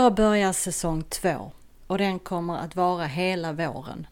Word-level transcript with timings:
Idag 0.00 0.14
börjar 0.14 0.52
säsong 0.52 1.02
två 1.02 1.52
och 1.86 1.98
den 1.98 2.18
kommer 2.18 2.58
att 2.58 2.76
vara 2.76 3.06
hela 3.06 3.52
våren. 3.52 4.06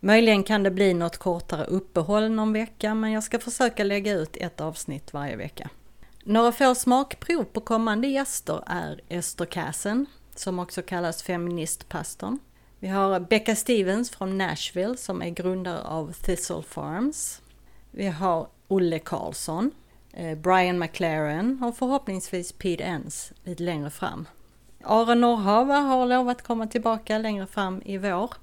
Möjligen 0.00 0.42
kan 0.42 0.62
det 0.62 0.70
bli 0.70 0.94
något 0.94 1.16
kortare 1.16 1.64
uppehåll 1.64 2.30
någon 2.30 2.52
vecka 2.52 2.94
men 2.94 3.12
jag 3.12 3.22
ska 3.22 3.38
försöka 3.38 3.84
lägga 3.84 4.12
ut 4.12 4.36
ett 4.36 4.60
avsnitt 4.60 5.12
varje 5.12 5.36
vecka. 5.36 5.70
Några 6.24 6.52
få 6.52 6.74
smakprov 6.74 7.44
på 7.44 7.60
kommande 7.60 8.08
gäster 8.08 8.62
är 8.66 9.00
Ester 9.08 9.44
Kassen, 9.44 10.06
som 10.34 10.58
också 10.58 10.82
kallas 10.82 11.22
feministpastorn. 11.22 12.38
Vi 12.78 12.88
har 12.88 13.20
Becca 13.20 13.56
Stevens 13.56 14.10
från 14.10 14.38
Nashville 14.38 14.96
som 14.96 15.22
är 15.22 15.30
grundare 15.30 15.82
av 15.82 16.12
Thistle 16.12 16.62
Farms. 16.62 17.42
Vi 17.90 18.06
har 18.06 18.48
Olle 18.68 18.98
Karlsson, 18.98 19.70
eh, 20.12 20.38
Brian 20.38 20.78
McLaren 20.78 21.62
och 21.62 21.76
förhoppningsvis 21.76 22.52
Pete 22.52 22.84
Enns 22.84 23.32
lite 23.44 23.62
längre 23.62 23.90
fram. 23.90 24.26
Aron 24.88 25.20
Norrhava 25.20 25.78
har 25.78 26.06
lovat 26.06 26.42
komma 26.42 26.66
tillbaka 26.66 27.18
längre 27.18 27.46
fram 27.46 27.82
i 27.84 27.98
vår. 27.98 28.34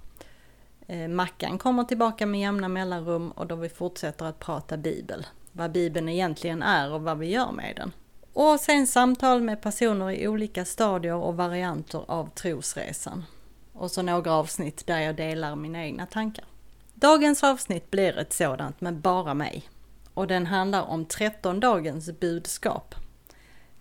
Eh, 0.87 1.07
Mackan 1.07 1.57
kommer 1.57 1.83
tillbaka 1.83 2.25
med 2.25 2.41
jämna 2.41 2.67
mellanrum 2.67 3.31
och 3.31 3.47
då 3.47 3.55
vi 3.55 3.69
fortsätter 3.69 4.25
att 4.25 4.39
prata 4.39 4.77
bibel. 4.77 5.25
Vad 5.51 5.71
bibeln 5.71 6.09
egentligen 6.09 6.63
är 6.63 6.91
och 6.91 7.01
vad 7.01 7.17
vi 7.17 7.27
gör 7.27 7.51
med 7.51 7.75
den. 7.75 7.91
Och 8.33 8.59
sen 8.59 8.87
samtal 8.87 9.41
med 9.41 9.61
personer 9.61 10.11
i 10.11 10.27
olika 10.27 10.65
stadier 10.65 11.15
och 11.15 11.37
varianter 11.37 12.03
av 12.07 12.29
trosresan. 12.29 13.25
Och 13.73 13.91
så 13.91 14.01
några 14.01 14.33
avsnitt 14.33 14.87
där 14.87 14.99
jag 14.99 15.15
delar 15.15 15.55
mina 15.55 15.83
egna 15.83 16.05
tankar. 16.05 16.45
Dagens 16.93 17.43
avsnitt 17.43 17.91
blir 17.91 18.17
ett 18.17 18.33
sådant 18.33 18.81
med 18.81 18.93
bara 18.93 19.33
mig. 19.33 19.69
Och 20.13 20.27
den 20.27 20.45
handlar 20.45 20.81
om 20.81 21.05
13 21.05 21.59
dagens 21.59 22.19
budskap. 22.19 22.95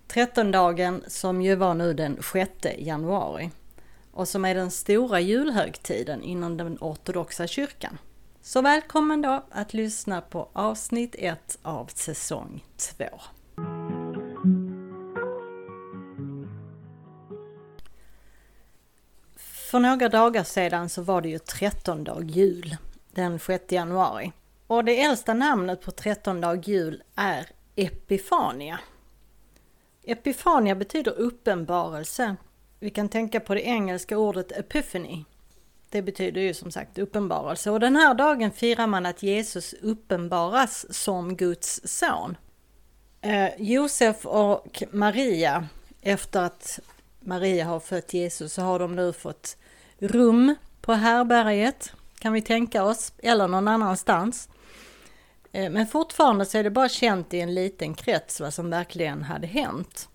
Trettondagen 0.06 1.04
som 1.06 1.42
ju 1.42 1.54
var 1.54 1.74
nu 1.74 1.94
den 1.94 2.22
6 2.32 2.50
januari 2.78 3.50
och 4.12 4.28
som 4.28 4.44
är 4.44 4.54
den 4.54 4.70
stora 4.70 5.20
julhögtiden 5.20 6.22
inom 6.22 6.56
den 6.56 6.78
ortodoxa 6.80 7.46
kyrkan. 7.46 7.98
Så 8.42 8.62
välkommen 8.62 9.22
då 9.22 9.42
att 9.50 9.74
lyssna 9.74 10.20
på 10.20 10.48
avsnitt 10.52 11.14
1 11.18 11.58
av 11.62 11.86
säsong 11.86 12.64
2. 12.76 13.04
För 19.70 19.80
några 19.80 20.08
dagar 20.08 20.44
sedan 20.44 20.88
så 20.88 21.02
var 21.02 21.20
det 21.20 21.28
ju 21.28 21.38
trettondag 21.38 22.22
jul 22.24 22.76
den 23.10 23.38
6 23.38 23.72
januari. 23.72 24.32
Och 24.66 24.84
det 24.84 25.02
äldsta 25.02 25.34
namnet 25.34 25.80
på 25.80 25.90
trettondag 25.90 26.68
jul 26.68 27.02
är 27.14 27.46
Epifania. 27.76 28.80
Epifania 30.02 30.74
betyder 30.74 31.12
uppenbarelse. 31.12 32.36
Vi 32.80 32.90
kan 32.90 33.08
tänka 33.08 33.40
på 33.40 33.54
det 33.54 33.60
engelska 33.60 34.18
ordet 34.18 34.52
epiphany. 34.52 35.24
Det 35.90 36.02
betyder 36.02 36.40
ju 36.40 36.54
som 36.54 36.70
sagt 36.70 36.98
uppenbarelse 36.98 37.70
och 37.70 37.80
den 37.80 37.96
här 37.96 38.14
dagen 38.14 38.50
firar 38.50 38.86
man 38.86 39.06
att 39.06 39.22
Jesus 39.22 39.72
uppenbaras 39.72 40.94
som 40.94 41.36
Guds 41.36 41.80
son. 41.84 42.36
Eh, 43.20 43.48
Josef 43.58 44.26
och 44.26 44.82
Maria, 44.92 45.68
efter 46.00 46.42
att 46.42 46.80
Maria 47.20 47.64
har 47.64 47.80
fött 47.80 48.14
Jesus 48.14 48.52
så 48.52 48.62
har 48.62 48.78
de 48.78 48.96
nu 48.96 49.12
fått 49.12 49.56
rum 49.98 50.54
på 50.80 50.92
härberget, 50.92 51.92
kan 52.18 52.32
vi 52.32 52.42
tänka 52.42 52.84
oss, 52.84 53.12
eller 53.18 53.48
någon 53.48 53.68
annanstans. 53.68 54.48
Eh, 55.52 55.70
men 55.70 55.86
fortfarande 55.86 56.44
så 56.44 56.58
är 56.58 56.64
det 56.64 56.70
bara 56.70 56.88
känt 56.88 57.34
i 57.34 57.40
en 57.40 57.54
liten 57.54 57.94
krets 57.94 58.40
vad 58.40 58.54
som 58.54 58.70
verkligen 58.70 59.22
hade 59.22 59.46
hänt. 59.46 60.08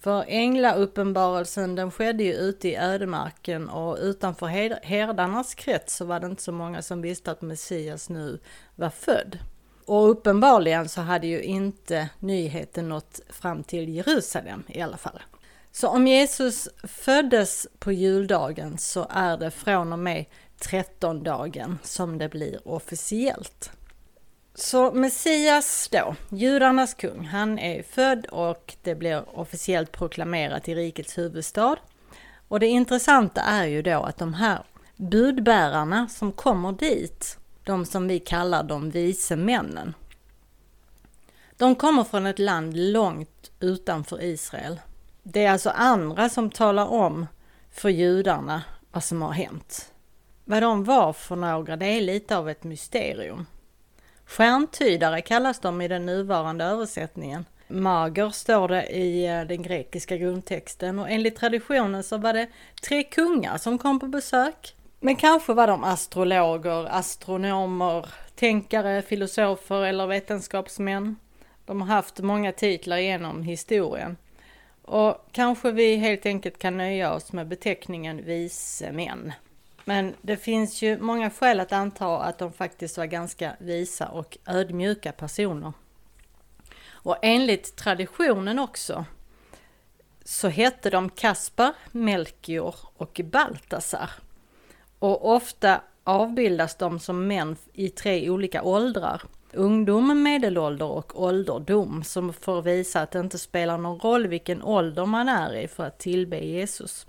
För 0.00 0.24
änglauppenbarelsen 0.28 1.74
den 1.74 1.90
skedde 1.90 2.24
ju 2.24 2.32
ute 2.32 2.68
i 2.68 2.76
ödemarken 2.76 3.68
och 3.68 3.98
utanför 4.00 4.46
herdarnas 4.86 5.54
krets 5.54 5.96
så 5.96 6.04
var 6.04 6.20
det 6.20 6.26
inte 6.26 6.42
så 6.42 6.52
många 6.52 6.82
som 6.82 7.02
visste 7.02 7.30
att 7.30 7.42
Messias 7.42 8.08
nu 8.08 8.38
var 8.74 8.90
född. 8.90 9.38
Och 9.84 10.10
uppenbarligen 10.10 10.88
så 10.88 11.00
hade 11.00 11.26
ju 11.26 11.42
inte 11.42 12.08
nyheten 12.18 12.88
nått 12.88 13.20
fram 13.28 13.62
till 13.62 13.88
Jerusalem 13.88 14.62
i 14.68 14.80
alla 14.80 14.96
fall. 14.96 15.22
Så 15.72 15.88
om 15.88 16.06
Jesus 16.06 16.68
föddes 16.84 17.66
på 17.78 17.92
juldagen 17.92 18.78
så 18.78 19.06
är 19.10 19.36
det 19.36 19.50
från 19.50 19.92
och 19.92 19.98
med 19.98 20.24
trettondagen 20.58 21.78
som 21.82 22.18
det 22.18 22.28
blir 22.28 22.68
officiellt. 22.68 23.70
Så 24.60 24.92
Messias 24.92 25.88
då, 25.92 26.14
judarnas 26.28 26.94
kung, 26.94 27.24
han 27.24 27.58
är 27.58 27.82
född 27.82 28.26
och 28.26 28.76
det 28.82 28.94
blir 28.94 29.38
officiellt 29.38 29.92
proklamerat 29.92 30.68
i 30.68 30.74
rikets 30.74 31.18
huvudstad. 31.18 31.76
Och 32.48 32.60
det 32.60 32.66
intressanta 32.66 33.40
är 33.40 33.66
ju 33.66 33.82
då 33.82 34.02
att 34.02 34.18
de 34.18 34.34
här 34.34 34.62
budbärarna 34.96 36.08
som 36.08 36.32
kommer 36.32 36.72
dit, 36.72 37.38
de 37.64 37.86
som 37.86 38.08
vi 38.08 38.18
kallar 38.18 38.62
de 38.62 38.90
vise 38.90 39.36
männen, 39.36 39.94
de 41.56 41.74
kommer 41.74 42.04
från 42.04 42.26
ett 42.26 42.38
land 42.38 42.76
långt 42.76 43.50
utanför 43.60 44.22
Israel. 44.22 44.80
Det 45.22 45.44
är 45.44 45.50
alltså 45.50 45.70
andra 45.70 46.28
som 46.28 46.50
talar 46.50 46.86
om 46.86 47.26
för 47.70 47.88
judarna 47.88 48.62
vad 48.92 49.04
som 49.04 49.22
har 49.22 49.32
hänt. 49.32 49.92
Vad 50.44 50.62
de 50.62 50.84
var 50.84 51.12
för 51.12 51.36
några, 51.36 51.76
det 51.76 51.86
är 51.86 52.00
lite 52.00 52.36
av 52.36 52.50
ett 52.50 52.64
mysterium. 52.64 53.46
Stjärntydare 54.28 55.20
kallas 55.20 55.60
de 55.60 55.80
i 55.80 55.88
den 55.88 56.06
nuvarande 56.06 56.64
översättningen. 56.64 57.44
Mager 57.68 58.30
står 58.30 58.68
det 58.68 58.86
i 58.86 59.26
eh, 59.26 59.40
den 59.40 59.62
grekiska 59.62 60.16
grundtexten 60.16 60.98
och 60.98 61.10
enligt 61.10 61.36
traditionen 61.36 62.02
så 62.02 62.18
var 62.18 62.32
det 62.32 62.46
tre 62.82 63.02
kungar 63.02 63.58
som 63.58 63.78
kom 63.78 64.00
på 64.00 64.06
besök. 64.06 64.74
Men 65.00 65.16
kanske 65.16 65.52
var 65.54 65.66
de 65.66 65.84
astrologer, 65.84 66.86
astronomer, 66.90 68.06
tänkare, 68.34 69.02
filosofer 69.02 69.84
eller 69.84 70.06
vetenskapsmän. 70.06 71.16
De 71.64 71.80
har 71.80 71.88
haft 71.88 72.18
många 72.18 72.52
titlar 72.52 72.98
genom 72.98 73.42
historien. 73.42 74.16
Och 74.82 75.26
kanske 75.32 75.72
vi 75.72 75.96
helt 75.96 76.26
enkelt 76.26 76.58
kan 76.58 76.76
nöja 76.76 77.14
oss 77.14 77.32
med 77.32 77.48
beteckningen 77.48 78.24
vise 78.24 78.92
män. 78.92 79.32
Men 79.88 80.14
det 80.22 80.36
finns 80.36 80.82
ju 80.82 80.98
många 80.98 81.30
skäl 81.30 81.60
att 81.60 81.72
anta 81.72 82.18
att 82.18 82.38
de 82.38 82.52
faktiskt 82.52 82.98
var 82.98 83.06
ganska 83.06 83.56
visa 83.58 84.08
och 84.08 84.38
ödmjuka 84.46 85.12
personer. 85.12 85.72
Och 86.90 87.16
enligt 87.22 87.76
traditionen 87.76 88.58
också 88.58 89.04
så 90.24 90.48
hette 90.48 90.90
de 90.90 91.10
Kaspar, 91.10 91.72
Melchior 91.92 92.74
och 92.96 93.20
Baltasar. 93.24 94.10
Och 94.98 95.34
ofta 95.34 95.80
avbildas 96.04 96.74
de 96.74 97.00
som 97.00 97.26
män 97.26 97.56
i 97.72 97.88
tre 97.88 98.30
olika 98.30 98.62
åldrar. 98.62 99.22
Ungdom, 99.52 100.22
medelålder 100.22 100.86
och 100.86 101.22
ålderdom 101.22 102.04
som 102.04 102.32
får 102.32 102.62
visa 102.62 103.00
att 103.02 103.10
det 103.10 103.20
inte 103.20 103.38
spelar 103.38 103.78
någon 103.78 104.00
roll 104.00 104.26
vilken 104.26 104.62
ålder 104.62 105.06
man 105.06 105.28
är 105.28 105.56
i 105.56 105.68
för 105.68 105.84
att 105.84 105.98
tillbe 105.98 106.38
Jesus. 106.38 107.06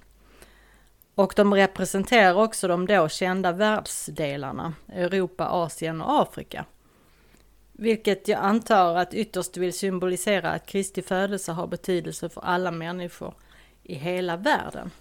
Och 1.19 1.33
de 1.35 1.53
representerar 1.53 2.33
också 2.33 2.67
de 2.67 2.87
då 2.87 3.09
kända 3.09 3.51
världsdelarna, 3.51 4.73
Europa, 4.87 5.45
Asien 5.45 6.01
och 6.01 6.21
Afrika. 6.21 6.65
vilket 7.71 8.27
jag 8.27 8.39
antar 8.39 8.95
att 8.95 9.13
ytterst 9.13 9.57
vill 9.57 9.73
symbolisera 9.73 10.51
att 10.51 10.65
Kristi 10.65 11.01
födelse 11.01 11.51
har 11.51 11.67
betydelse 11.67 12.29
för 12.29 12.41
alla 12.41 12.71
människor 12.71 13.33
i 13.83 13.95
hela 13.95 14.37
världen. 14.37 14.91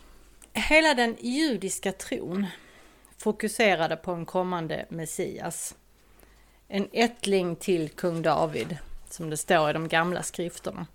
Hela 0.52 0.94
den 0.94 1.16
judiska 1.20 1.92
tron 1.92 2.46
fokuserade 3.18 3.96
på 3.96 4.12
en 4.12 4.26
kommande 4.26 4.86
Messias. 4.88 5.74
En 6.68 6.88
ättling 6.92 7.56
till 7.56 7.88
kung 7.88 8.22
David, 8.22 8.78
som 9.10 9.30
det 9.30 9.36
står 9.36 9.70
i 9.70 9.72
de 9.72 9.88
gamla 9.88 10.22
skrifterna. 10.22 10.86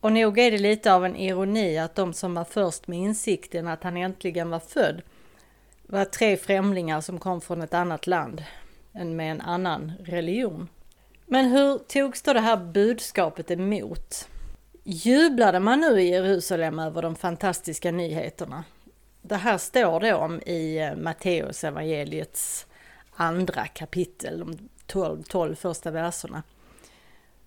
Och 0.00 0.12
nog 0.12 0.38
är 0.38 0.50
det 0.50 0.58
lite 0.58 0.94
av 0.94 1.04
en 1.04 1.16
ironi 1.16 1.78
att 1.78 1.94
de 1.94 2.12
som 2.12 2.34
var 2.34 2.44
först 2.44 2.88
med 2.88 2.98
insikten 2.98 3.68
att 3.68 3.82
han 3.82 3.96
äntligen 3.96 4.50
var 4.50 4.60
född 4.60 5.02
var 5.82 6.04
tre 6.04 6.36
främlingar 6.36 7.00
som 7.00 7.18
kom 7.18 7.40
från 7.40 7.62
ett 7.62 7.74
annat 7.74 8.06
land 8.06 8.44
än 8.92 9.16
med 9.16 9.30
en 9.30 9.40
annan 9.40 9.92
religion. 10.00 10.68
Men 11.26 11.46
hur 11.46 11.78
togs 11.78 12.22
då 12.22 12.32
det 12.32 12.40
här 12.40 12.56
budskapet 12.56 13.50
emot? 13.50 14.28
Jublade 14.84 15.60
man 15.60 15.80
nu 15.80 16.00
i 16.00 16.08
Jerusalem 16.08 16.78
över 16.78 17.02
de 17.02 17.16
fantastiska 17.16 17.92
nyheterna? 17.92 18.64
Det 19.22 19.36
här 19.36 19.58
står 19.58 20.00
det 20.00 20.14
om 20.14 20.40
i 20.40 20.78
eh, 20.78 20.96
Matteus 20.96 21.64
evangeliets 21.64 22.66
andra 23.10 23.66
kapitel, 23.66 24.38
de 24.38 24.68
12, 24.86 25.22
12 25.22 25.54
första 25.54 25.90
verserna. 25.90 26.42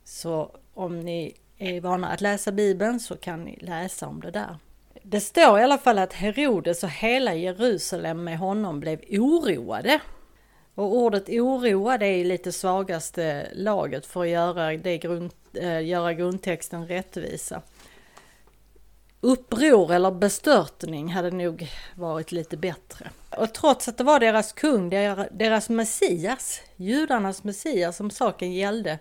Så 0.04 0.56
om 0.74 1.00
ni 1.00 1.36
är 1.58 1.82
vana 1.82 2.08
att 2.08 2.22
läsa 2.22 2.52
Bibeln 2.52 3.00
så 3.00 3.16
kan 3.16 3.44
ni 3.44 3.58
läsa 3.62 4.08
om 4.08 4.22
det 4.22 4.32
där. 4.32 4.58
Det 5.04 5.20
står 5.20 5.60
i 5.60 5.64
alla 5.64 5.78
fall 5.78 6.00
att 6.00 6.14
Herodes 6.14 6.84
och 6.84 6.90
hela 6.90 7.34
Jerusalem 7.34 8.24
med 8.24 8.38
honom 8.38 8.80
blev 8.80 9.00
oroade. 9.10 10.00
Och 10.76 10.96
ordet 10.96 11.30
oroade 11.30 12.06
är 12.06 12.26
lite 12.26 12.52
svagaste 12.52 13.48
laget 13.54 14.06
för 14.06 14.22
att 14.22 14.30
göra, 14.30 14.78
det 14.78 14.98
grund, 14.98 15.32
äh, 15.54 15.86
göra 15.86 16.14
grundtexten 16.14 16.88
rättvisa. 16.88 17.62
Uppror 19.22 19.94
eller 19.94 20.12
bestörtning 20.12 21.10
hade 21.10 21.32
nog 21.32 21.72
varit 21.96 22.32
lite 22.32 22.58
bättre. 22.58 23.10
Och 23.38 23.54
trots 23.54 23.88
att 23.88 23.98
det 23.98 24.04
var 24.04 24.20
deras 24.20 24.54
kung, 24.54 24.90
deras 25.32 25.70
Messias, 25.70 26.62
judarnas 26.76 27.44
Messias 27.44 27.98
som 27.98 28.10
saken 28.12 28.54
gällde, 28.54 29.00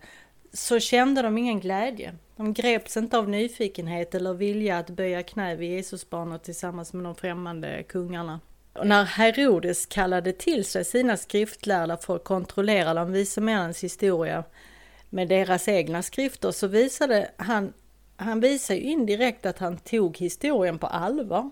så 0.52 0.81
kände 0.81 1.22
de 1.22 1.38
ingen 1.38 1.60
glädje. 1.60 2.14
De 2.37 2.52
greps 2.52 2.96
inte 2.96 3.19
av 3.19 3.28
nyfikenhet 3.28 4.14
eller 4.14 4.34
vilja 4.34 4.78
att 4.78 4.90
böja 4.90 5.22
knä 5.22 5.56
vid 5.56 5.70
Jesusbarnet 5.70 6.43
tillsammans 6.43 6.93
med 6.93 7.04
de 7.04 7.14
främmande 7.14 7.82
kungarna. 7.82 8.40
Och 8.72 8.87
när 8.87 9.04
Herodes 9.04 9.87
kallade 9.87 10.32
till 10.32 10.64
sig 10.64 10.84
sina 10.84 11.16
skriftlärda 11.16 11.96
för 11.96 12.16
att 12.16 12.25
kontrollera 12.25 12.94
de 12.94 13.12
vise 13.12 13.40
männens 13.40 13.84
historia 13.84 14.44
med 15.10 15.28
deras 15.28 15.69
egna 15.69 16.02
skrifter 16.02 16.50
så 16.50 16.66
visade 16.66 17.31
han, 17.37 17.72
han 18.16 18.40
visade 18.40 18.81
indirekt 18.81 19.46
att 19.46 19.58
han 19.58 19.76
tog 19.78 20.19
historien 20.19 20.78
på 20.78 20.87
allvar. 20.87 21.50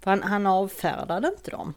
För 0.00 0.10
han, 0.10 0.22
han 0.22 0.46
avfärdade 0.46 1.28
inte 1.28 1.50
dem. 1.50 1.74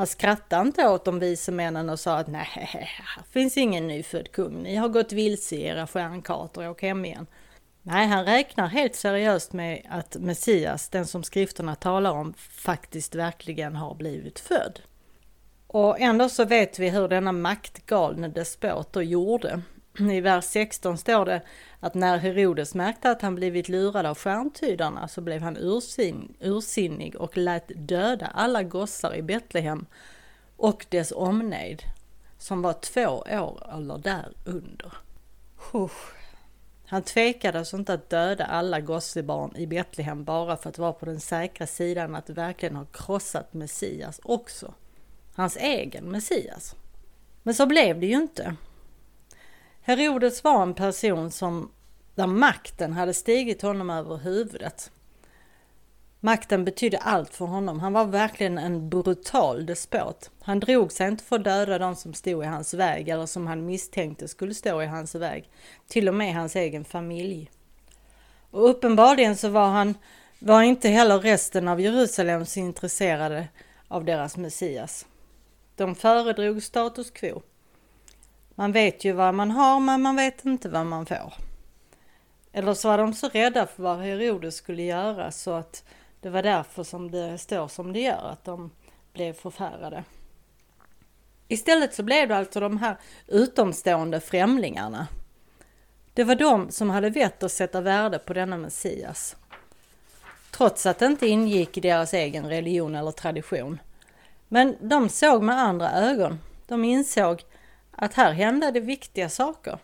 Han 0.00 0.06
skrattade 0.06 0.62
inte 0.62 0.88
åt 0.88 1.04
de 1.04 1.18
vise 1.18 1.52
männen 1.52 1.90
och 1.90 2.00
sa 2.00 2.16
att 2.16 2.26
nej, 2.26 2.48
här 2.52 3.22
finns 3.30 3.56
ingen 3.56 3.86
nyfödd 3.86 4.32
kung. 4.32 4.62
Ni 4.62 4.76
har 4.76 4.88
gått 4.88 5.12
vilse 5.12 5.56
i 5.56 5.62
era 5.62 5.86
stjärnkartor, 5.86 6.68
åk 6.68 6.82
hem 6.82 7.04
igen. 7.04 7.26
Nej, 7.82 8.06
han 8.06 8.24
räknar 8.24 8.66
helt 8.66 8.96
seriöst 8.96 9.52
med 9.52 9.86
att 9.90 10.16
Messias, 10.16 10.88
den 10.88 11.06
som 11.06 11.22
skrifterna 11.22 11.74
talar 11.74 12.10
om, 12.10 12.34
faktiskt 12.38 13.14
verkligen 13.14 13.76
har 13.76 13.94
blivit 13.94 14.40
född. 14.40 14.80
Och 15.66 16.00
ändå 16.00 16.28
så 16.28 16.44
vet 16.44 16.78
vi 16.78 16.90
hur 16.90 17.08
denna 17.08 17.32
maktgalne 17.32 18.28
despot 18.28 18.92
då 18.92 19.02
gjorde. 19.02 19.62
I 20.00 20.20
vers 20.20 20.44
16 20.44 20.98
står 20.98 21.24
det 21.24 21.42
att 21.80 21.94
när 21.94 22.18
Herodes 22.18 22.74
märkte 22.74 23.10
att 23.10 23.22
han 23.22 23.34
blivit 23.34 23.68
lurad 23.68 24.06
av 24.06 24.18
stjärntydarna 24.18 25.08
så 25.08 25.20
blev 25.20 25.42
han 25.42 25.56
ursin, 25.56 26.34
ursinnig 26.40 27.16
och 27.16 27.36
lät 27.36 27.70
döda 27.74 28.26
alla 28.26 28.62
gossar 28.62 29.14
i 29.14 29.22
Betlehem 29.22 29.86
och 30.56 30.86
dess 30.88 31.12
omnejd 31.12 31.82
som 32.38 32.62
var 32.62 32.72
två 32.72 33.06
år 33.16 33.74
eller 33.74 33.98
därunder. 33.98 34.92
Usch. 35.74 36.14
Han 36.86 37.02
tvekade 37.02 37.58
alltså 37.58 37.76
inte 37.76 37.94
att 37.94 38.10
döda 38.10 38.44
alla 38.44 38.80
gossebarn 38.80 39.56
i 39.56 39.66
Betlehem 39.66 40.24
bara 40.24 40.56
för 40.56 40.68
att 40.68 40.78
vara 40.78 40.92
på 40.92 41.06
den 41.06 41.20
säkra 41.20 41.66
sidan 41.66 42.14
att 42.14 42.30
verkligen 42.30 42.76
ha 42.76 42.84
krossat 42.84 43.54
Messias 43.54 44.20
också. 44.22 44.74
Hans 45.34 45.56
egen 45.56 46.04
Messias. 46.04 46.74
Men 47.42 47.54
så 47.54 47.66
blev 47.66 48.00
det 48.00 48.06
ju 48.06 48.16
inte. 48.16 48.56
Herodes 49.90 50.44
var 50.44 50.62
en 50.62 50.74
person 50.74 51.30
som 51.30 51.70
där 52.14 52.26
makten 52.26 52.92
hade 52.92 53.14
stigit 53.14 53.62
honom 53.62 53.90
över 53.90 54.16
huvudet. 54.16 54.90
Makten 56.20 56.64
betydde 56.64 56.98
allt 56.98 57.34
för 57.34 57.44
honom. 57.44 57.80
Han 57.80 57.92
var 57.92 58.04
verkligen 58.04 58.58
en 58.58 58.90
brutal 58.90 59.66
despot. 59.66 60.30
Han 60.42 60.60
drog 60.60 60.92
sig 60.92 61.08
inte 61.08 61.24
för 61.24 61.36
att 61.36 61.44
döda 61.44 61.78
de 61.78 61.96
som 61.96 62.14
stod 62.14 62.44
i 62.44 62.46
hans 62.46 62.74
väg 62.74 63.08
eller 63.08 63.26
som 63.26 63.46
han 63.46 63.66
misstänkte 63.66 64.28
skulle 64.28 64.54
stå 64.54 64.82
i 64.82 64.86
hans 64.86 65.14
väg. 65.14 65.50
Till 65.88 66.08
och 66.08 66.14
med 66.14 66.34
hans 66.34 66.56
egen 66.56 66.84
familj. 66.84 67.50
Och 68.50 68.70
uppenbarligen 68.70 69.36
så 69.36 69.48
var 69.48 69.68
han 69.68 69.94
var 70.38 70.62
inte 70.62 70.88
heller 70.88 71.18
resten 71.18 71.68
av 71.68 71.80
Jerusalem 71.80 72.46
så 72.46 72.60
intresserade 72.60 73.48
av 73.88 74.04
deras 74.04 74.36
Messias. 74.36 75.06
De 75.76 75.94
föredrog 75.94 76.62
status 76.62 77.10
quo. 77.10 77.42
Man 78.60 78.72
vet 78.72 79.04
ju 79.04 79.12
vad 79.12 79.34
man 79.34 79.50
har 79.50 79.80
men 79.80 80.02
man 80.02 80.16
vet 80.16 80.44
inte 80.44 80.68
vad 80.68 80.86
man 80.86 81.06
får. 81.06 81.32
Eller 82.52 82.74
så 82.74 82.88
var 82.88 82.98
de 82.98 83.14
så 83.14 83.28
rädda 83.28 83.66
för 83.66 83.82
vad 83.82 83.98
Herodes 83.98 84.56
skulle 84.56 84.82
göra 84.82 85.30
så 85.30 85.52
att 85.52 85.84
det 86.20 86.30
var 86.30 86.42
därför 86.42 86.82
som 86.82 87.10
det 87.10 87.38
står 87.38 87.68
som 87.68 87.92
det 87.92 88.00
gör, 88.00 88.28
att 88.32 88.44
de 88.44 88.70
blev 89.12 89.32
förfärade. 89.32 90.04
Istället 91.48 91.94
så 91.94 92.02
blev 92.02 92.28
det 92.28 92.36
alltså 92.36 92.60
de 92.60 92.76
här 92.78 92.96
utomstående 93.26 94.20
främlingarna. 94.20 95.06
Det 96.14 96.24
var 96.24 96.34
de 96.34 96.70
som 96.70 96.90
hade 96.90 97.10
vett 97.10 97.42
att 97.42 97.52
sätta 97.52 97.80
värde 97.80 98.18
på 98.18 98.32
denna 98.32 98.56
Messias. 98.56 99.36
Trots 100.50 100.86
att 100.86 100.98
det 100.98 101.06
inte 101.06 101.26
ingick 101.26 101.76
i 101.76 101.80
deras 101.80 102.14
egen 102.14 102.48
religion 102.48 102.94
eller 102.94 103.10
tradition. 103.10 103.80
Men 104.48 104.76
de 104.80 105.08
såg 105.08 105.42
med 105.42 105.58
andra 105.58 105.92
ögon. 105.92 106.38
De 106.66 106.84
insåg 106.84 107.44
att 108.00 108.14
här 108.14 108.32
hände 108.32 108.70
det 108.70 108.80
viktiga 108.80 109.28
saker. 109.28 109.78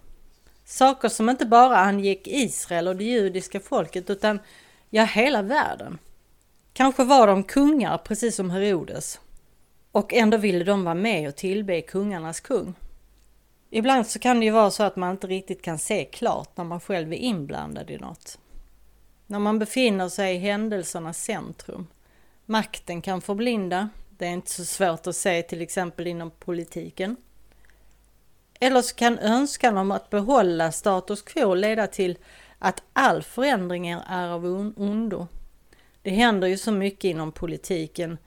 Saker 0.64 1.08
som 1.08 1.30
inte 1.30 1.46
bara 1.46 1.76
angick 1.76 2.26
Israel 2.26 2.88
och 2.88 2.96
det 2.96 3.04
judiska 3.04 3.60
folket 3.60 4.10
utan 4.10 4.38
ja, 4.90 5.04
hela 5.04 5.42
världen. 5.42 5.98
Kanske 6.72 7.04
var 7.04 7.26
de 7.26 7.44
kungar 7.44 7.98
precis 7.98 8.36
som 8.36 8.50
Herodes. 8.50 9.20
Och 9.92 10.14
ändå 10.14 10.36
ville 10.36 10.64
de 10.64 10.84
vara 10.84 10.94
med 10.94 11.28
och 11.28 11.36
tillbe 11.36 11.80
kungarnas 11.80 12.40
kung. 12.40 12.74
Ibland 13.70 14.06
så 14.06 14.18
kan 14.18 14.40
det 14.40 14.46
ju 14.46 14.52
vara 14.52 14.70
så 14.70 14.82
att 14.82 14.96
man 14.96 15.10
inte 15.10 15.26
riktigt 15.26 15.62
kan 15.62 15.78
se 15.78 16.04
klart 16.04 16.56
när 16.56 16.64
man 16.64 16.80
själv 16.80 17.12
är 17.12 17.16
inblandad 17.16 17.90
i 17.90 17.98
något. 17.98 18.38
När 19.26 19.38
man 19.38 19.58
befinner 19.58 20.08
sig 20.08 20.34
i 20.34 20.38
händelsernas 20.38 21.22
centrum. 21.24 21.86
Makten 22.46 23.02
kan 23.02 23.20
förblinda. 23.20 23.88
Det 24.10 24.26
är 24.26 24.30
inte 24.30 24.50
så 24.50 24.64
svårt 24.64 25.06
att 25.06 25.16
se 25.16 25.42
till 25.42 25.62
exempel 25.62 26.06
inom 26.06 26.30
politiken. 26.30 27.16
Eller 28.60 28.82
så 28.82 28.94
kan 28.94 29.18
önskan 29.18 29.76
om 29.76 29.90
att 29.90 30.10
behålla 30.10 30.72
status 30.72 31.22
quo 31.22 31.54
leda 31.54 31.86
till 31.86 32.18
att 32.58 32.82
all 32.92 33.22
förändring 33.22 33.88
är 33.88 34.28
av 34.28 34.44
ondo. 34.76 35.26
Det 36.02 36.10
händer 36.10 36.48
ju 36.48 36.58
så 36.58 36.72
mycket 36.72 37.04
inom 37.04 37.32
politiken 37.32 38.18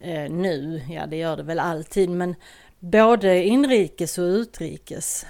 eh, 0.00 0.30
nu, 0.30 0.82
ja 0.90 1.06
det 1.06 1.16
gör 1.16 1.36
det 1.36 1.42
väl 1.42 1.58
alltid, 1.58 2.10
men 2.10 2.34
både 2.78 3.44
inrikes 3.44 4.18
och 4.18 4.22
utrikes. 4.22 5.26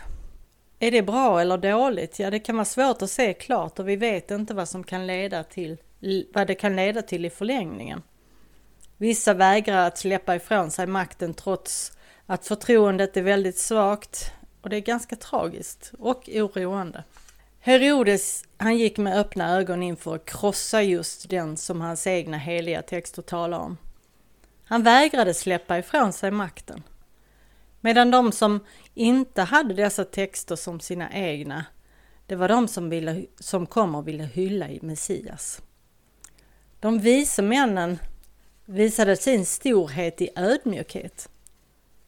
Är 0.78 0.90
det 0.90 1.02
bra 1.02 1.40
eller 1.40 1.58
dåligt? 1.58 2.18
Ja, 2.18 2.30
det 2.30 2.38
kan 2.38 2.56
vara 2.56 2.64
svårt 2.64 3.02
att 3.02 3.10
se 3.10 3.34
klart 3.34 3.78
och 3.78 3.88
vi 3.88 3.96
vet 3.96 4.30
inte 4.30 4.54
vad 4.54 4.68
som 4.68 4.84
kan 4.84 5.06
leda 5.06 5.44
till, 5.44 5.76
vad 6.34 6.46
det 6.46 6.54
kan 6.54 6.76
leda 6.76 7.02
till 7.02 7.24
i 7.24 7.30
förlängningen. 7.30 8.02
Vissa 8.96 9.34
vägrar 9.34 9.86
att 9.86 9.98
släppa 9.98 10.36
ifrån 10.36 10.70
sig 10.70 10.86
makten 10.86 11.34
trots 11.34 11.92
att 12.32 12.46
förtroendet 12.46 13.16
är 13.16 13.22
väldigt 13.22 13.58
svagt 13.58 14.32
och 14.62 14.70
det 14.70 14.76
är 14.76 14.80
ganska 14.80 15.16
tragiskt 15.16 15.92
och 15.98 16.28
oroande. 16.28 17.04
Herodes, 17.60 18.44
han 18.56 18.76
gick 18.78 18.98
med 18.98 19.18
öppna 19.18 19.56
ögon 19.56 19.82
in 19.82 19.96
för 19.96 20.14
att 20.14 20.24
krossa 20.24 20.82
just 20.82 21.30
den 21.30 21.56
som 21.56 21.80
hans 21.80 22.06
egna 22.06 22.36
heliga 22.36 22.82
texter 22.82 23.22
talar 23.22 23.58
om. 23.58 23.76
Han 24.64 24.82
vägrade 24.82 25.34
släppa 25.34 25.78
ifrån 25.78 26.12
sig 26.12 26.30
makten. 26.30 26.82
Medan 27.80 28.10
de 28.10 28.32
som 28.32 28.60
inte 28.94 29.42
hade 29.42 29.74
dessa 29.74 30.04
texter 30.04 30.56
som 30.56 30.80
sina 30.80 31.12
egna, 31.12 31.64
det 32.26 32.36
var 32.36 32.48
de 32.48 32.68
som, 32.68 32.90
ville, 32.90 33.24
som 33.38 33.66
kom 33.66 33.94
och 33.94 34.08
ville 34.08 34.24
hylla 34.24 34.68
i 34.68 34.78
Messias. 34.82 35.62
De 36.80 36.98
vise 36.98 37.42
männen 37.42 37.98
visade 38.64 39.16
sin 39.16 39.46
storhet 39.46 40.20
i 40.20 40.30
ödmjukhet. 40.36 41.28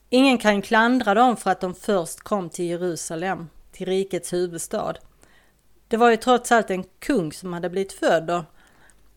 Ingen 0.08 0.38
kan 0.38 0.62
klandra 0.62 1.14
dem 1.14 1.36
för 1.36 1.50
att 1.50 1.60
de 1.60 1.74
först 1.74 2.20
kom 2.20 2.50
till 2.50 2.64
Jerusalem, 2.64 3.48
till 3.72 3.86
rikets 3.86 4.32
huvudstad. 4.32 4.94
Det 5.88 5.96
var 5.96 6.10
ju 6.10 6.16
trots 6.16 6.52
allt 6.52 6.70
en 6.70 6.84
kung 6.98 7.32
som 7.32 7.52
hade 7.52 7.70
blivit 7.70 7.92
född 7.92 8.30
och 8.30 8.44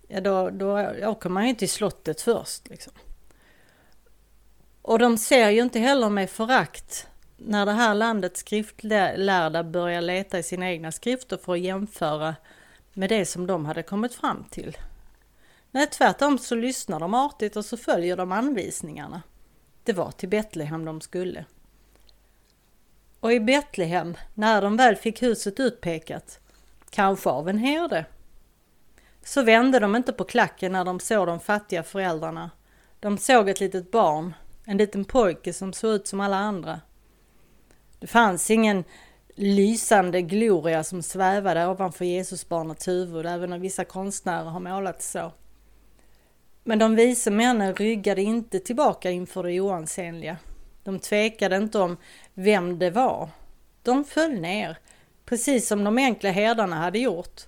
ja, 0.07 0.21
då, 0.21 0.49
då 0.49 0.79
åker 1.03 1.29
man 1.29 1.47
ju 1.47 1.53
till 1.53 1.69
slottet 1.69 2.21
först. 2.21 2.67
Liksom. 2.69 2.93
Och 4.81 4.99
de 4.99 5.17
ser 5.17 5.49
ju 5.49 5.61
inte 5.61 5.79
heller 5.79 6.09
med 6.09 6.29
förakt 6.29 7.07
när 7.37 7.65
det 7.65 7.71
här 7.71 7.93
landets 7.93 8.39
skriftlärda 8.39 9.63
börjar 9.63 10.01
leta 10.01 10.39
i 10.39 10.43
sina 10.43 10.69
egna 10.69 10.91
skrifter 10.91 11.37
för 11.37 11.53
att 11.53 11.59
jämföra 11.59 12.35
med 12.93 13.09
det 13.09 13.25
som 13.25 13.47
de 13.47 13.65
hade 13.65 13.83
kommit 13.83 14.13
fram 14.13 14.43
till. 14.49 14.77
Nej, 15.71 15.87
tvärtom 15.87 16.37
så 16.37 16.55
lyssnar 16.55 16.99
de 16.99 17.13
artigt 17.13 17.55
och 17.55 17.65
så 17.65 17.77
följer 17.77 18.17
de 18.17 18.31
anvisningarna. 18.31 19.21
Det 19.87 19.93
var 19.93 20.11
till 20.11 20.29
Betlehem 20.29 20.85
de 20.85 21.01
skulle. 21.01 21.45
Och 23.19 23.33
i 23.33 23.39
Betlehem, 23.39 24.17
när 24.33 24.61
de 24.61 24.77
väl 24.77 24.95
fick 24.95 25.23
huset 25.23 25.59
utpekat, 25.59 26.39
kanske 26.89 27.29
av 27.29 27.49
en 27.49 27.57
herde, 27.57 28.05
så 29.23 29.43
vände 29.43 29.79
de 29.79 29.95
inte 29.95 30.13
på 30.13 30.23
klacken 30.23 30.71
när 30.71 30.85
de 30.85 30.99
såg 30.99 31.27
de 31.27 31.39
fattiga 31.39 31.83
föräldrarna. 31.83 32.51
De 32.99 33.17
såg 33.17 33.49
ett 33.49 33.59
litet 33.59 33.91
barn, 33.91 34.33
en 34.65 34.77
liten 34.77 35.05
pojke 35.05 35.53
som 35.53 35.73
såg 35.73 35.91
ut 35.91 36.07
som 36.07 36.19
alla 36.19 36.37
andra. 36.37 36.81
Det 37.99 38.07
fanns 38.07 38.51
ingen 38.51 38.83
lysande 39.35 40.21
gloria 40.21 40.83
som 40.83 41.03
svävade 41.03 41.67
ovanför 41.67 42.05
Jesusbarnets 42.05 42.87
huvud, 42.87 43.25
även 43.25 43.53
om 43.53 43.61
vissa 43.61 43.85
konstnärer 43.85 44.49
har 44.49 44.59
målat 44.59 45.01
så. 45.01 45.31
Men 46.67 46.79
de 46.79 46.95
vise 46.95 47.31
männen 47.31 47.75
ryggade 47.75 48.21
inte 48.21 48.59
tillbaka 48.59 49.11
inför 49.11 49.43
det 49.43 49.59
oansenliga. 49.61 50.37
De 50.83 50.99
tvekade 50.99 51.57
inte 51.57 51.79
om 51.79 51.97
vem 52.33 52.79
det 52.79 52.89
var. 52.89 53.29
De 53.83 54.03
föll 54.05 54.39
ner, 54.39 54.77
precis 55.25 55.67
som 55.67 55.83
de 55.83 55.97
enkla 55.97 56.29
herdarna 56.29 56.75
hade 56.75 56.99
gjort, 56.99 57.41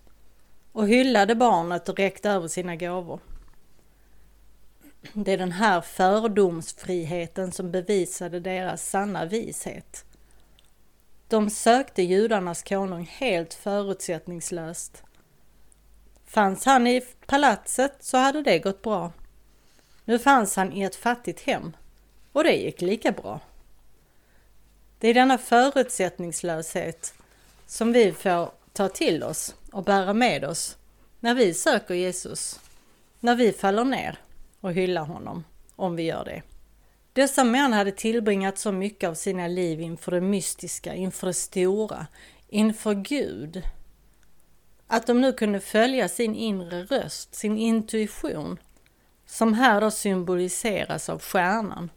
och 0.72 0.88
hyllade 0.88 1.36
barnet 1.36 1.90
och 1.90 2.00
räckte 2.00 2.30
över 2.30 2.48
sina 2.48 2.76
gåvor. 2.76 3.20
Det 5.14 5.32
är 5.32 5.38
den 5.38 5.52
här 5.52 5.82
fördomsfriheten 5.82 7.52
som 7.52 7.72
bevisade 7.72 8.40
deras 8.40 8.90
sanna 8.90 9.26
vishet. 9.26 10.06
De 11.28 11.50
sökte 11.50 12.02
judarnas 12.02 12.64
konung 12.64 13.10
helt 13.12 13.54
förutsättningslöst. 13.54 15.04
Fanns 16.30 16.66
han 16.66 16.88
i 16.88 17.02
palatset 17.26 17.96
så 18.00 18.18
hade 18.18 18.42
det 18.42 18.60
gått 18.60 18.82
bra. 18.82 19.12
Nu 20.06 20.20
fanns 20.20 20.56
han 20.56 20.74
i 20.74 20.82
ett 20.82 20.96
fattigt 20.96 21.42
hem 21.42 21.76
och 22.32 22.44
det 22.44 22.56
gick 22.56 22.82
lika 22.82 23.12
bra. 23.12 23.40
Det 25.00 25.08
är 25.08 25.14
denna 25.14 25.38
förutsättningslöshet 25.38 27.14
som 27.66 27.94
vi 27.94 28.12
får 28.12 28.52
ta 28.74 28.90
till 28.90 29.24
oss 29.24 29.56
och 29.72 29.84
bära 29.84 30.14
med 30.14 30.46
oss 30.46 30.78
när 31.20 31.36
vi 31.36 31.54
söker 31.54 31.94
Jesus, 31.94 32.60
när 33.20 33.36
vi 33.36 33.52
faller 33.52 33.84
ner 33.84 34.18
och 34.60 34.74
hyllar 34.74 35.06
honom, 35.06 35.44
om 35.76 35.96
vi 35.96 36.04
gör 36.04 36.26
det. 36.26 36.42
Dessa 37.14 37.44
män 37.44 37.74
hade 37.74 37.92
tillbringat 37.92 38.58
så 38.58 38.72
mycket 38.72 39.10
av 39.10 39.14
sina 39.14 39.48
liv 39.48 39.82
inför 39.82 40.12
det 40.12 40.22
mystiska, 40.22 40.96
inför 40.96 41.28
det 41.28 41.34
stora, 41.34 42.08
inför 42.48 42.94
Gud. 42.94 43.64
Att 44.92 45.08
de 45.08 45.22
nu 45.22 45.34
kunde 45.34 45.60
följa 45.60 46.10
sin 46.10 46.36
inre 46.36 46.84
röst, 46.84 47.36
sin 47.36 47.58
intuition, 47.58 48.60
som 49.26 49.54
här 49.54 49.82
då 49.82 49.92
symboliseras 49.92 51.10
av 51.10 51.22
stjärnan. 51.22 51.90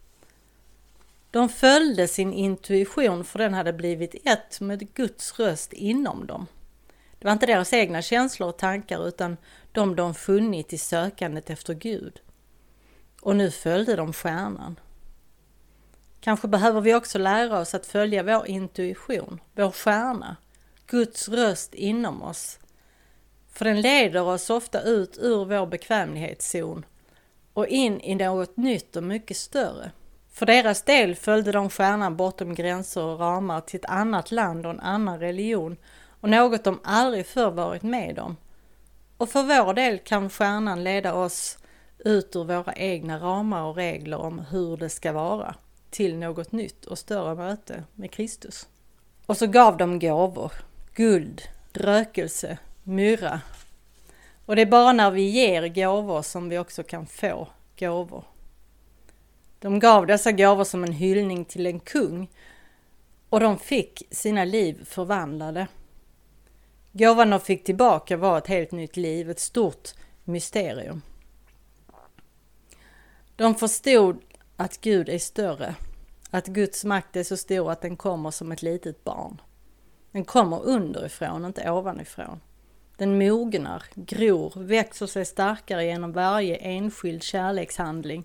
De 1.31 1.49
följde 1.49 2.07
sin 2.07 2.33
intuition 2.33 3.23
för 3.23 3.39
den 3.39 3.53
hade 3.53 3.73
blivit 3.73 4.15
ett 4.25 4.61
med 4.61 4.93
Guds 4.93 5.39
röst 5.39 5.73
inom 5.73 6.27
dem. 6.27 6.47
Det 7.19 7.25
var 7.25 7.31
inte 7.31 7.45
deras 7.45 7.73
egna 7.73 8.01
känslor 8.01 8.49
och 8.49 8.57
tankar 8.57 9.07
utan 9.07 9.37
de 9.71 9.95
de 9.95 10.15
funnit 10.15 10.73
i 10.73 10.77
sökandet 10.77 11.49
efter 11.49 11.73
Gud. 11.73 12.21
Och 13.21 13.35
nu 13.35 13.51
följde 13.51 13.95
de 13.95 14.13
stjärnan. 14.13 14.79
Kanske 16.19 16.47
behöver 16.47 16.81
vi 16.81 16.95
också 16.95 17.17
lära 17.17 17.59
oss 17.59 17.73
att 17.73 17.85
följa 17.85 18.23
vår 18.23 18.47
intuition, 18.47 19.39
vår 19.55 19.71
stjärna, 19.71 20.35
Guds 20.87 21.29
röst 21.29 21.73
inom 21.73 22.23
oss. 22.23 22.59
För 23.53 23.65
den 23.65 23.81
leder 23.81 24.21
oss 24.21 24.49
ofta 24.49 24.81
ut 24.81 25.17
ur 25.21 25.45
vår 25.45 25.65
bekvämlighetszon 25.65 26.85
och 27.53 27.67
in 27.67 28.01
i 28.01 28.15
något 28.15 28.57
nytt 28.57 28.95
och 28.95 29.03
mycket 29.03 29.37
större. 29.37 29.91
För 30.31 30.45
deras 30.45 30.81
del 30.81 31.15
följde 31.15 31.51
de 31.51 31.69
stjärnan 31.69 32.17
bortom 32.17 32.55
gränser 32.55 33.03
och 33.03 33.19
ramar 33.19 33.61
till 33.61 33.79
ett 33.79 33.89
annat 33.89 34.31
land 34.31 34.65
och 34.65 34.71
en 34.71 34.79
annan 34.79 35.19
religion 35.19 35.77
och 36.21 36.29
något 36.29 36.63
de 36.63 36.79
aldrig 36.83 37.25
förr 37.25 37.51
varit 37.51 37.83
med 37.83 38.19
om. 38.19 38.37
Och 39.17 39.29
för 39.29 39.43
vår 39.43 39.73
del 39.73 39.99
kan 39.99 40.29
stjärnan 40.29 40.83
leda 40.83 41.13
oss 41.13 41.57
ut 41.97 42.35
ur 42.35 42.43
våra 42.43 42.73
egna 42.73 43.19
ramar 43.19 43.63
och 43.63 43.75
regler 43.75 44.17
om 44.17 44.39
hur 44.39 44.77
det 44.77 44.89
ska 44.89 45.11
vara 45.11 45.55
till 45.89 46.17
något 46.17 46.51
nytt 46.51 46.85
och 46.85 46.97
större 46.97 47.35
möte 47.35 47.83
med 47.95 48.11
Kristus. 48.11 48.67
Och 49.25 49.37
så 49.37 49.47
gav 49.47 49.77
de 49.77 49.99
gåvor, 49.99 50.51
guld, 50.93 51.41
rökelse, 51.73 52.57
myrra. 52.83 53.41
Och 54.45 54.55
det 54.55 54.61
är 54.61 54.65
bara 54.65 54.93
när 54.93 55.11
vi 55.11 55.21
ger 55.21 55.67
gåvor 55.67 56.21
som 56.21 56.49
vi 56.49 56.57
också 56.57 56.83
kan 56.83 57.07
få 57.07 57.47
gåvor. 57.79 58.23
De 59.59 59.79
gav 59.79 60.07
dessa 60.07 60.31
gåvor 60.31 60.63
som 60.63 60.83
en 60.83 60.93
hyllning 60.93 61.45
till 61.45 61.65
en 61.65 61.79
kung 61.79 62.29
och 63.29 63.39
de 63.39 63.57
fick 63.57 64.03
sina 64.11 64.45
liv 64.45 64.85
förvandlade. 64.85 65.67
Gåvan 66.91 67.29
de 67.29 67.39
fick 67.39 67.63
tillbaka 67.63 68.17
var 68.17 68.37
ett 68.37 68.47
helt 68.47 68.71
nytt 68.71 68.97
liv, 68.97 69.29
ett 69.29 69.39
stort 69.39 69.89
mysterium. 70.23 71.01
De 73.35 73.55
förstod 73.55 74.21
att 74.57 74.81
Gud 74.81 75.09
är 75.09 75.19
större, 75.19 75.75
att 76.29 76.47
Guds 76.47 76.85
makt 76.85 77.15
är 77.15 77.23
så 77.23 77.37
stor 77.37 77.71
att 77.71 77.81
den 77.81 77.97
kommer 77.97 78.31
som 78.31 78.51
ett 78.51 78.61
litet 78.61 79.03
barn. 79.03 79.41
Den 80.11 80.25
kommer 80.25 80.63
underifrån, 80.63 81.45
inte 81.45 81.71
ovanifrån. 81.71 82.39
Den 82.97 83.17
mognar, 83.17 83.83
gror, 83.95 84.53
växer 84.55 85.07
sig 85.07 85.25
starkare 85.25 85.85
genom 85.85 86.11
varje 86.11 86.55
enskild 86.55 87.23
kärlekshandling. 87.23 88.23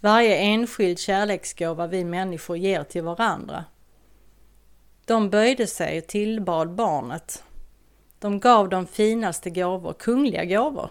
Varje 0.00 0.36
enskild 0.36 0.98
kärleksgåva 0.98 1.86
vi 1.86 2.04
människor 2.04 2.56
ger 2.56 2.84
till 2.84 3.02
varandra. 3.02 3.64
De 5.04 5.30
böjde 5.30 5.66
sig 5.66 5.98
och 5.98 6.06
tillbad 6.06 6.74
barnet 6.74 7.42
de 8.20 8.40
gav 8.40 8.68
de 8.68 8.86
finaste 8.86 9.50
gåvor, 9.50 9.92
kungliga 9.92 10.44
gåvor. 10.44 10.90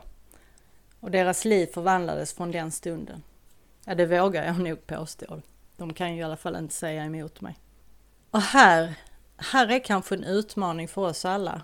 Och 1.00 1.12
deras 1.12 1.46
liv 1.46 1.68
förvandlades 1.74 2.34
från 2.34 2.51
den 2.51 2.72
stunden. 2.72 3.24
Ja, 3.86 3.96
det 3.96 4.06
vågar 4.06 4.46
jag 4.46 4.60
nog 4.60 4.88
påstå. 4.88 5.41
De 5.77 5.94
kan 5.94 6.13
ju 6.15 6.20
i 6.20 6.24
alla 6.24 6.38
fall 6.38 6.56
inte 6.56 6.74
säga 6.74 7.03
emot 7.03 7.41
mig. 7.41 7.60
Och 8.32 8.41
här, 8.41 8.94
här 9.38 9.68
är 9.68 9.79
kanske 9.79 10.15
en 10.15 10.24
utmaning 10.24 10.88
för 10.88 11.01
oss 11.01 11.25
alla. 11.25 11.62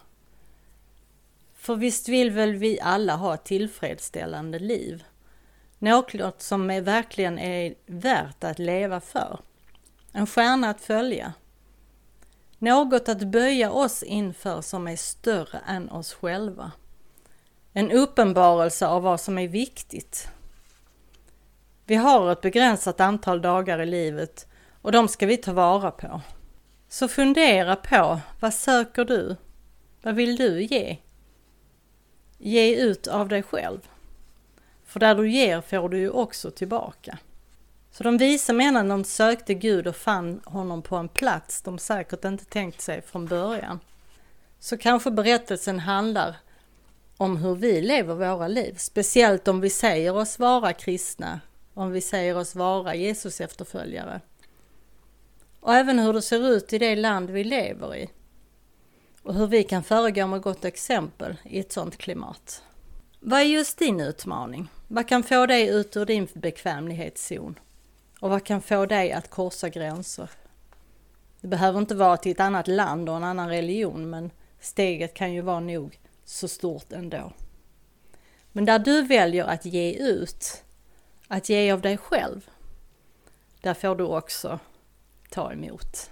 För 1.66 1.76
visst 1.76 2.10
vill 2.10 2.32
väl 2.32 2.56
vi 2.56 2.80
alla 2.82 3.16
ha 3.16 3.34
ett 3.34 3.44
tillfredsställande 3.44 4.60
liv? 4.60 5.04
Något 5.80 6.42
som 6.42 6.72
är, 6.72 6.82
verkligen 6.82 7.40
är 7.40 7.76
värt 7.86 8.44
att 8.44 8.60
leva 8.60 9.00
för. 9.00 9.40
En 10.12 10.28
stjärna 10.28 10.70
att 10.70 10.82
följa. 10.82 11.34
Något 12.60 13.10
att 13.10 13.24
böja 13.24 13.72
oss 13.72 14.04
inför 14.04 14.62
som 14.62 14.88
är 14.88 14.96
större 14.96 15.60
än 15.68 15.90
oss 15.90 16.14
själva. 16.14 16.72
En 17.74 17.92
uppenbarelse 17.92 18.88
av 18.88 19.04
vad 19.04 19.22
som 19.22 19.38
är 19.38 19.48
viktigt. 19.48 20.28
Vi 21.86 21.96
har 21.96 22.32
ett 22.32 22.42
begränsat 22.42 23.00
antal 23.00 23.42
dagar 23.42 23.82
i 23.82 23.86
livet 23.86 24.48
och 24.82 24.92
de 24.92 25.08
ska 25.08 25.26
vi 25.26 25.38
ta 25.38 25.54
vara 25.54 25.92
på. 25.92 26.22
Så 26.90 27.08
fundera 27.08 27.76
på, 27.76 28.20
vad 28.40 28.54
söker 28.54 29.06
du? 29.06 29.36
Vad 30.02 30.16
vill 30.16 30.36
du 30.36 30.64
ge? 30.64 30.98
Ge 32.38 32.76
ut 32.76 33.08
av 33.08 33.28
dig 33.28 33.44
själv. 33.44 33.80
För 34.86 35.00
där 35.00 35.16
du 35.16 35.30
ger 35.30 35.62
får 35.62 35.90
du 35.90 36.00
ju 36.00 36.10
också 36.10 36.52
tillbaka. 36.52 37.18
Så 37.92 38.04
de 38.04 38.18
vise 38.18 38.54
männen 38.54 38.88
de 38.88 39.04
sökte 39.04 39.54
Gud 39.54 39.88
och 39.88 39.96
fann 39.96 40.42
honom 40.46 40.82
på 40.82 40.96
en 40.96 41.08
plats 41.08 41.62
de 41.62 41.80
säkert 41.80 42.26
inte 42.26 42.46
tänkt 42.46 42.82
sig 42.82 43.02
från 43.02 43.26
början. 43.26 43.80
Så 44.60 44.78
kanske 44.78 45.12
berättelsen 45.12 45.80
handlar 45.80 46.36
om 47.18 47.38
hur 47.38 47.56
vi 47.56 47.82
lever 47.82 48.16
våra 48.16 48.48
liv, 48.48 48.76
speciellt 48.78 49.48
om 49.48 49.62
vi 49.62 49.70
säger 49.70 50.16
oss 50.16 50.40
vara 50.40 50.74
kristna, 50.74 51.40
om 51.74 51.92
vi 51.92 52.02
säger 52.02 52.38
oss 52.38 52.56
vara 52.56 52.96
Jesus 52.96 53.42
efterföljare. 53.42 54.22
Och 55.60 55.74
även 55.74 56.00
hur 56.00 56.14
det 56.14 56.22
ser 56.22 56.50
ut 56.50 56.74
i 56.74 56.78
det 56.78 56.96
land 56.96 57.30
vi 57.30 57.44
lever 57.44 57.96
i. 57.96 58.10
Och 59.26 59.34
hur 59.34 59.48
vi 59.48 59.64
kan 59.64 59.84
föregå 59.84 60.28
med 60.28 60.42
gott 60.42 60.66
exempel 60.66 61.36
i 61.44 61.60
ett 61.60 61.72
sådant 61.72 61.98
klimat. 61.98 62.64
Vad 63.20 63.40
är 63.40 63.44
just 63.44 63.78
din 63.78 64.00
utmaning? 64.00 64.68
Vad 64.88 65.08
kan 65.08 65.24
få 65.24 65.46
dig 65.46 65.68
ut 65.68 65.98
ur 65.98 66.06
din 66.06 66.28
bekvämlighetszon? 66.34 67.60
Och 68.20 68.30
vad 68.30 68.44
kan 68.44 68.62
få 68.62 68.86
dig 68.86 69.12
att 69.12 69.30
korsa 69.30 69.70
gränser? 69.70 70.30
Det 71.42 71.48
behöver 71.48 71.80
inte 71.80 71.96
vara 71.96 72.18
till 72.18 72.32
ett 72.32 72.40
annat 72.40 72.68
land 72.68 73.10
och 73.10 73.16
en 73.16 73.24
annan 73.24 73.50
religion, 73.50 74.10
men 74.10 74.32
steget 74.60 75.14
kan 75.14 75.34
ju 75.34 75.42
vara 75.42 75.60
nog 75.60 76.00
så 76.26 76.48
stort 76.48 76.92
ändå. 76.92 77.34
Men 78.52 78.66
där 78.66 78.80
du 78.80 79.02
väljer 79.02 79.46
att 79.46 79.66
ge 79.66 79.94
ut, 79.94 80.64
att 81.28 81.50
ge 81.50 81.72
av 81.72 81.82
dig 81.82 81.98
själv, 81.98 82.50
där 83.62 83.74
får 83.74 83.96
du 83.96 84.04
också 84.04 84.60
ta 85.30 85.52
emot. 85.52 86.12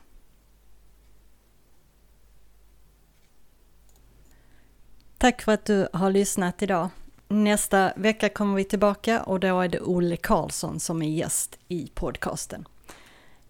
Tack 5.23 5.41
för 5.41 5.51
att 5.51 5.65
du 5.65 5.87
har 5.93 6.11
lyssnat 6.11 6.61
idag. 6.61 6.89
Nästa 7.27 7.93
vecka 7.95 8.29
kommer 8.29 8.55
vi 8.55 8.63
tillbaka 8.63 9.21
och 9.23 9.39
då 9.39 9.61
är 9.61 9.67
det 9.67 9.79
Olle 9.81 10.17
Karlsson 10.17 10.79
som 10.79 11.01
är 11.01 11.09
gäst 11.09 11.59
i 11.67 11.91
podcasten. 11.93 12.67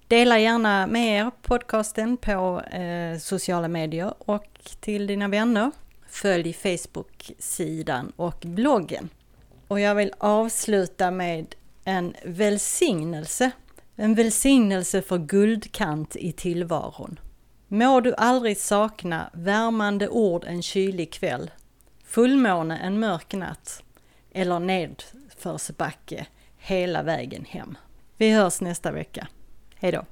Dela 0.08 0.40
gärna 0.40 0.88
med 0.88 1.20
er 1.20 1.32
podcasten 1.42 2.18
på 2.18 2.62
eh, 2.62 3.18
sociala 3.18 3.68
medier 3.68 4.14
och 4.18 4.60
till 4.80 5.08
dina 5.08 5.28
vänner. 5.28 5.72
Följ 6.08 6.54
Facebook-sidan 6.54 8.12
och 8.16 8.38
bloggen. 8.42 9.10
Och 9.68 9.80
jag 9.80 9.96
vill 9.96 10.14
avsluta 10.18 11.12
med 11.12 11.56
en 11.84 12.14
välsignelse. 12.26 13.52
En 13.96 14.16
välsignelse 14.16 15.02
för 15.02 15.18
guldkant 15.18 16.16
i 16.16 16.32
tillvaron. 16.32 17.20
Må 17.68 18.00
du 18.00 18.14
aldrig 18.18 18.58
sakna 18.58 19.30
värmande 19.34 20.10
ord 20.10 20.44
en 20.48 20.62
kylig 20.62 21.14
kväll, 21.14 21.52
fullmåne 22.14 22.78
en 22.78 23.00
mörk 23.00 23.34
natt 23.34 23.84
eller 24.32 24.60
nedförsbacke 24.60 26.26
hela 26.58 27.04
vägen 27.04 27.46
hem. 27.46 27.78
Vi 28.18 28.32
hörs 28.32 28.62
nästa 28.62 28.92
vecka. 28.92 29.28
Hejdå! 29.76 30.06